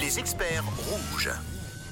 [0.00, 1.32] Les experts rouges.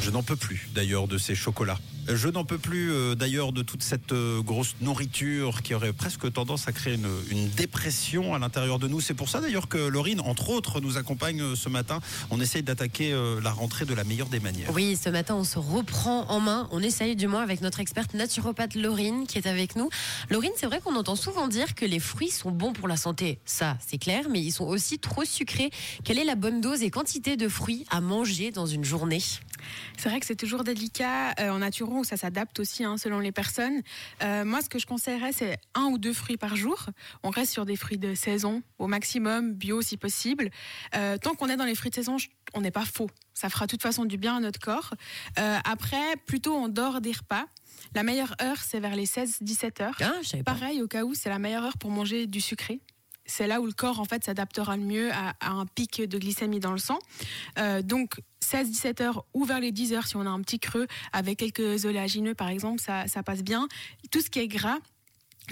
[0.00, 1.78] Je n'en peux plus d'ailleurs de ces chocolats.
[2.08, 6.32] Je n'en peux plus euh, d'ailleurs de toute cette euh, grosse nourriture qui aurait presque
[6.32, 6.94] tendance à créer
[7.30, 9.00] une, dépression à l'intérieur de nous.
[9.00, 12.00] C'est pour ça d'ailleurs que Laurine, entre autres, nous accompagne euh, ce matin.
[12.30, 14.70] On essaye d'attaquer euh, la rentrée de la meilleure des manières.
[14.72, 16.68] Oui, ce matin, on se reprend en main.
[16.70, 19.88] On essaye du moins avec notre experte naturopathe Laurine qui est avec nous.
[20.30, 23.38] Laurine, c'est vrai qu'on entend souvent dire que les fruits sont bons pour la santé.
[23.44, 25.70] Ça, c'est clair, mais ils sont aussi trop sucrés.
[26.04, 29.22] Quelle est la bonne dose et quantité de fruits à manger dans une journée?
[29.96, 33.32] C'est vrai que c'est toujours délicat euh, en naturo, ça s'adapte aussi hein, selon les
[33.32, 33.82] personnes.
[34.22, 36.86] Euh, moi, ce que je conseillerais, c'est un ou deux fruits par jour.
[37.22, 40.50] On reste sur des fruits de saison au maximum, bio si possible.
[40.94, 42.16] Euh, tant qu'on est dans les fruits de saison,
[42.54, 43.10] on n'est pas faux.
[43.34, 44.94] Ça fera de toute façon du bien à notre corps.
[45.38, 47.46] Euh, après, plutôt on dort des repas.
[47.94, 49.96] La meilleure heure, c'est vers les 16-17 heures.
[50.00, 50.42] Ah, je.
[50.42, 52.80] Pareil, au cas où, c'est la meilleure heure pour manger du sucré.
[53.26, 56.18] C'est là où le corps en fait s'adaptera le mieux à, à un pic de
[56.18, 56.98] glycémie dans le sang.
[57.58, 60.86] Euh, donc 16-17 heures ou vers les 10 heures si on a un petit creux
[61.12, 63.68] avec quelques oléagineux par exemple, ça, passe bien.
[64.10, 64.78] Tout ce qui est gras,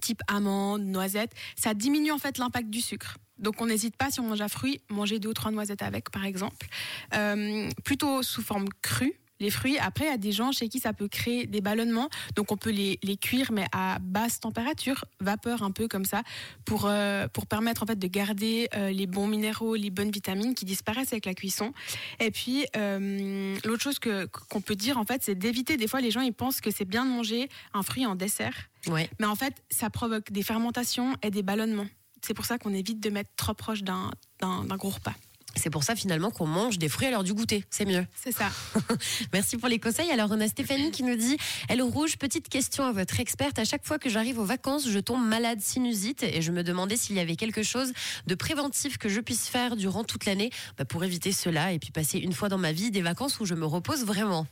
[0.00, 3.18] type amandes, noisettes, ça diminue en fait l'impact du sucre.
[3.38, 6.10] Donc on n'hésite pas si on mange un fruit, manger deux ou trois noisettes avec
[6.10, 6.66] par exemple.
[7.14, 9.14] Euh, plutôt sous forme crue.
[9.40, 12.08] Les fruits, après, il y a des gens chez qui ça peut créer des ballonnements.
[12.36, 16.22] Donc, on peut les, les cuire, mais à basse température, vapeur un peu comme ça,
[16.64, 20.54] pour, euh, pour permettre en fait de garder euh, les bons minéraux, les bonnes vitamines
[20.54, 21.72] qui disparaissent avec la cuisson.
[22.20, 25.76] Et puis, euh, l'autre chose que qu'on peut dire, en fait, c'est d'éviter.
[25.76, 28.68] Des fois, les gens, ils pensent que c'est bien de manger un fruit en dessert.
[28.86, 29.08] Ouais.
[29.18, 31.86] Mais en fait, ça provoque des fermentations et des ballonnements.
[32.22, 34.10] C'est pour ça qu'on évite de mettre trop proche d'un
[34.40, 35.14] d'un d'un gros repas.
[35.56, 37.64] C'est pour ça finalement qu'on mange des fruits à l'heure du goûter.
[37.70, 38.06] C'est mieux.
[38.14, 38.50] C'est ça.
[39.32, 40.10] Merci pour les conseils.
[40.10, 41.36] Alors, on a Stéphanie qui nous dit
[41.68, 43.58] Hello Rouge, petite question à votre experte.
[43.58, 46.96] À chaque fois que j'arrive aux vacances, je tombe malade sinusite et je me demandais
[46.96, 47.92] s'il y avait quelque chose
[48.26, 51.90] de préventif que je puisse faire durant toute l'année bah, pour éviter cela et puis
[51.90, 54.46] passer une fois dans ma vie des vacances où je me repose vraiment.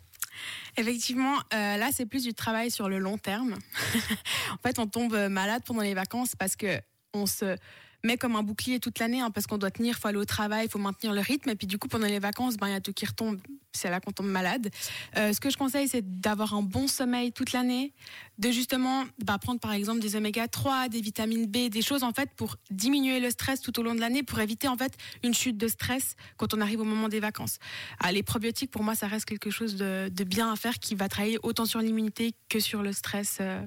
[0.77, 3.55] Effectivement, euh, là, c'est plus du travail sur le long terme.
[4.53, 6.81] en fait, on tombe malade pendant les vacances parce que
[7.15, 7.57] on se
[8.05, 10.69] met comme un bouclier toute l'année, hein, parce qu'on doit tenir, faut aller au travail,
[10.69, 12.81] faut maintenir le rythme, et puis du coup, pendant les vacances, ben il y a
[12.81, 13.41] tout qui retombe.
[13.73, 14.71] C'est là qu'on tombe malade.
[15.17, 17.93] Euh, ce que je conseille, c'est d'avoir un bon sommeil toute l'année,
[18.39, 22.13] de justement bah, prendre par exemple des oméga 3, des vitamines B, des choses en
[22.13, 25.35] fait pour diminuer le stress tout au long de l'année, pour éviter en fait une
[25.35, 27.59] chute de stress quand on arrive au moment des vacances.
[28.01, 30.95] Ah, les probiotiques, pour moi, ça reste quelque chose de, de bien à faire qui
[30.95, 33.61] va travailler autant sur l'immunité que sur le stress euh,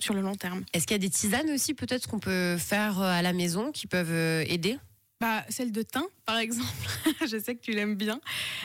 [0.00, 0.64] sur le long terme.
[0.72, 3.72] Est-ce qu'il y a des tisanes aussi peut-être qu'on peut faire euh, à la maison
[3.72, 4.78] qui peuvent euh, aider?
[5.20, 6.70] Bah, celle de thym, par exemple.
[7.20, 8.20] je sais que tu l'aimes bien.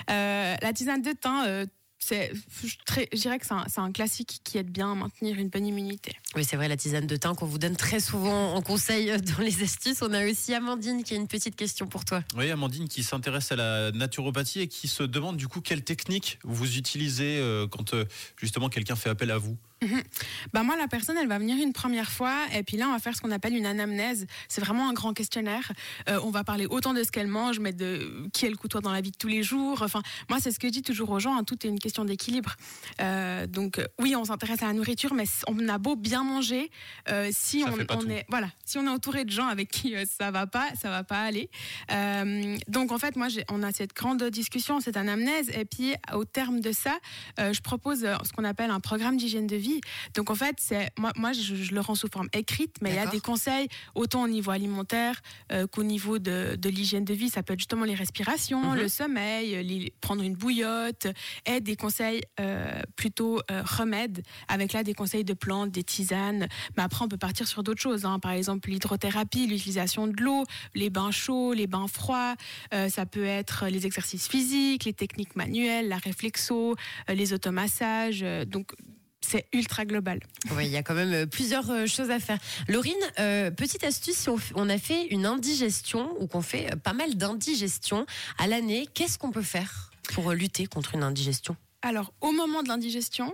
[0.09, 1.65] Euh, la tisane de thym, euh,
[1.99, 2.31] c'est,
[2.63, 6.13] je dirais que c'est un, un classique qui aide bien à maintenir une bonne immunité.
[6.35, 9.07] Oui, c'est vrai, la tisane de thym qu'on vous donne très souvent en conseil
[9.37, 10.01] dans les astuces.
[10.01, 12.23] On a aussi Amandine qui a une petite question pour toi.
[12.37, 16.39] Oui, Amandine qui s'intéresse à la naturopathie et qui se demande du coup quelle technique
[16.43, 18.05] vous utilisez euh, quand euh,
[18.39, 19.57] justement quelqu'un fait appel à vous?
[20.53, 22.99] Bah moi, la personne, elle va venir une première fois, et puis là, on va
[22.99, 24.25] faire ce qu'on appelle une anamnèse.
[24.47, 25.71] C'est vraiment un grand questionnaire.
[26.09, 28.91] Euh, on va parler autant de ce qu'elle mange, mais de qui elle côtoie dans
[28.91, 29.81] la vie de tous les jours.
[29.81, 31.37] Enfin, moi, c'est ce que je dis toujours aux gens.
[31.37, 32.55] hein, tout est une question d'équilibre.
[33.01, 36.71] Euh, donc, euh, oui, on s'intéresse à la nourriture, mais on a beau bien manger,
[37.09, 40.31] euh, si Ça on, est voilà, si on est entouré de gens avec qui ça
[40.31, 41.49] va pas, ça va pas aller.
[42.67, 46.59] Donc, en fait, moi, on a cette grande discussion, cette anamnèse, et puis au terme
[46.61, 46.97] de ça,
[47.37, 49.64] je propose ce qu'on appelle un programme d'hygiène de vie.
[50.13, 52.95] Donc en fait, c'est moi, moi je, je le rends sous forme écrite, mais il
[52.95, 55.21] y a des conseils autant au niveau alimentaire
[55.51, 57.29] euh, qu'au niveau de, de l'hygiène de vie.
[57.29, 58.75] Ça peut être justement les respirations, Mhm.
[58.75, 61.07] le sommeil, les- prendre une bouillotte,
[61.45, 66.47] et des conseils euh, plutôt euh, remèdes, avec là des conseils de plantes, des tisanes.
[66.77, 68.05] Mais après, on peut partir sur d'autres choses.
[68.05, 68.19] hein.
[68.19, 70.43] Par exemple, l'hydrothérapie, l'utilisation de l'eau,
[70.73, 72.35] les bains chauds, les bains froids.
[72.73, 76.75] Euh, ça peut être les exercices physiques, les techniques manuelles, la réflexo,
[77.09, 78.25] les automassages.
[78.47, 78.73] Donc
[79.25, 80.19] c'est ultra global.
[80.51, 82.37] Oui, il y a quand même euh, plusieurs euh, choses à faire.
[82.67, 86.93] Laurine, euh, petite astuce, si on, on a fait une indigestion ou qu'on fait pas
[86.93, 88.05] mal d'indigestion
[88.37, 91.55] à l'année, qu'est-ce qu'on peut faire pour lutter contre une indigestion?
[91.81, 93.33] Alors, au moment de l'indigestion,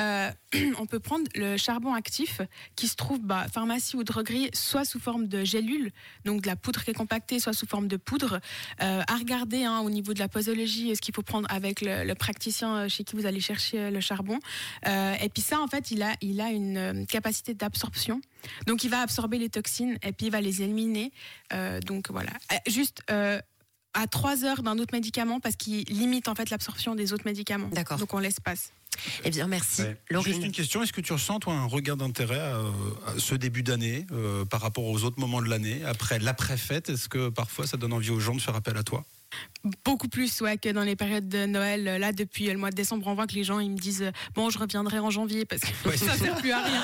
[0.00, 0.30] euh,
[0.78, 2.40] on peut prendre le charbon actif
[2.74, 5.92] qui se trouve bah, pharmacie ou droguerie, soit sous forme de gélule,
[6.24, 8.40] donc de la poudre qui est compactée, soit sous forme de poudre.
[8.82, 12.14] Euh, à regarder hein, au niveau de la posologie, ce qu'il faut prendre avec le,
[12.14, 14.38] praticien euh, chez qui vous allez chercher le charbon.
[14.86, 18.20] Et puis ça, en fait, il a, il a une capacité d'absorption.
[18.66, 21.12] Donc, il va absorber les toxines et puis il va les éliminer.
[21.84, 22.32] Donc, voilà.
[22.66, 23.02] Juste.
[23.96, 27.68] À 3 heures d'un autre médicament parce qu'il limite en fait l'absorption des autres médicaments.
[27.72, 27.98] D'accord.
[27.98, 28.68] Donc on laisse passer.
[29.24, 29.96] Eh bien, merci, Ouais.
[30.10, 30.32] Laurine.
[30.32, 32.56] Juste une question, est-ce que tu ressens toi un regard d'intérêt à,
[33.08, 36.88] à ce début d'année euh, par rapport aux autres moments de l'année après l'après-fête?
[36.88, 39.04] Est-ce que parfois ça donne envie aux gens de faire appel à toi?
[39.84, 41.84] Beaucoup plus ouais, que dans les périodes de Noël.
[41.84, 44.12] Là, depuis le mois de décembre, on voit que les gens ils me disent euh,
[44.34, 46.82] Bon, je reviendrai en janvier parce que Ouais, ça c'est sert plus à rien.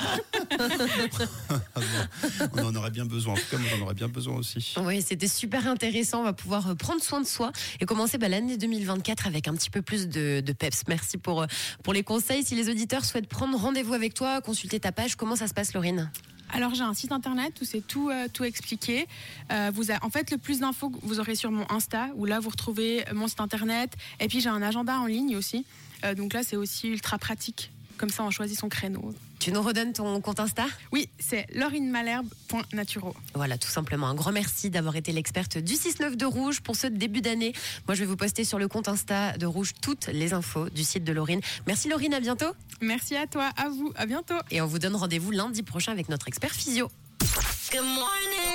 [2.54, 4.74] On en aurait bien besoin, en tout cas moi, j'en aurais bien besoin aussi.
[4.78, 6.20] Oui, c'était super intéressant.
[6.20, 9.54] On va pouvoir euh, prendre soin de soi et commencer bah, l'année 2024 avec un
[9.54, 10.82] petit peu plus de, de peps.
[10.88, 11.46] Merci pour, euh,
[11.84, 12.42] pour les conseils.
[12.42, 15.72] Si les auditeurs souhaitent prendre rendez-vous avec toi, consulter ta page, comment ça se passe,
[15.72, 16.10] Laurine?
[16.54, 19.06] Alors, j'ai un site internet où c'est tout, euh, tout expliqué.
[19.50, 22.50] Euh, vous en fait, le plus d'infos vous aurez sur mon Insta, où là, vous
[22.50, 23.94] retrouvez mon site internet.
[24.20, 25.64] Et puis, j'ai un agenda en ligne aussi.
[26.04, 27.70] Euh, donc là, c'est aussi ultra pratique.
[28.02, 29.14] Comme ça, on choisit son créneau.
[29.38, 30.64] Tu nous redonnes ton compte Insta?
[30.90, 33.14] Oui, c'est laurinemalherbe.naturo.
[33.34, 34.08] Voilà, tout simplement.
[34.08, 37.52] Un grand merci d'avoir été l'experte du 6-9 de Rouge pour ce début d'année.
[37.86, 40.82] Moi, je vais vous poster sur le compte Insta de Rouge toutes les infos du
[40.82, 41.40] site de Laurine.
[41.68, 42.52] Merci Laurine, à bientôt.
[42.80, 44.34] Merci à toi, à vous, à bientôt.
[44.50, 46.90] Et on vous donne rendez-vous lundi prochain avec notre expert physio.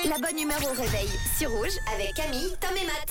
[0.10, 1.08] La bonne humeur au réveil
[1.40, 3.06] sur Rouge avec Camille, Tom et Matt.